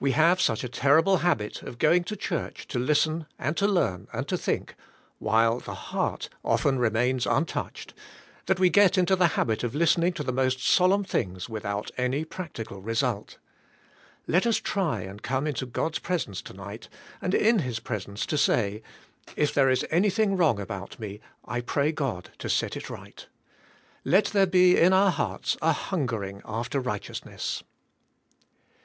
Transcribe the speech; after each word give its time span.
We 0.00 0.10
have 0.10 0.40
such 0.40 0.64
a 0.64 0.68
terrible 0.68 1.18
habit 1.18 1.62
of 1.62 1.78
going 1.78 2.02
to 2.02 2.16
church 2.16 2.66
to 2.66 2.78
listen 2.80 3.26
and 3.38 3.56
to 3.56 3.68
learn 3.68 4.08
and 4.12 4.26
to 4.26 4.36
think, 4.36 4.74
while 5.20 5.60
the 5.60 5.76
heart 5.76 6.28
often 6.44 6.80
remains 6.80 7.24
untouched, 7.24 7.94
42 7.94 7.94
THE 7.94 8.00
SPIRITUAL 8.00 8.34
LIFE. 8.34 8.46
that 8.46 8.58
we 8.58 8.70
get 8.70 8.98
into 8.98 9.14
the 9.14 9.34
habit 9.38 9.62
of 9.62 9.76
listening 9.76 10.12
to 10.14 10.24
the 10.24 10.32
most 10.32 10.60
solemn 10.60 11.04
things 11.04 11.48
without 11.48 11.92
any 11.96 12.24
practical 12.24 12.82
result. 12.82 13.38
Let 14.26 14.44
us 14.44 14.56
try 14.56 15.02
and 15.02 15.22
come 15.22 15.46
into 15.46 15.66
God's 15.66 16.00
presence 16.00 16.42
tonig 16.42 16.80
ht, 16.80 16.88
and 17.22 17.32
in 17.32 17.60
His 17.60 17.78
presence 17.78 18.26
to 18.26 18.36
say, 18.36 18.82
"If 19.36 19.54
there 19.54 19.70
is 19.70 19.86
anything 19.88 20.36
wrong 20.36 20.58
about 20.58 20.98
me 20.98 21.20
I 21.44 21.60
pray 21.60 21.92
God 21.92 22.30
to 22.38 22.48
set 22.48 22.76
it 22.76 22.90
right." 22.90 23.24
Let 24.04 24.24
there 24.24 24.46
be 24.48 24.76
in 24.76 24.92
our 24.92 25.12
hearts 25.12 25.56
a 25.62 25.72
hungering 25.72 26.42
after 26.44 26.80
righteousness. 26.80 27.62